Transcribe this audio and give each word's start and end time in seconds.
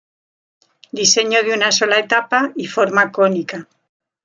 Diseño 0.99 1.43
de 1.43 1.53
una 1.53 1.71
sola 1.71 1.99
etapa 1.99 2.51
y 2.55 2.65
forma 2.65 3.11
cónica. 3.11 3.67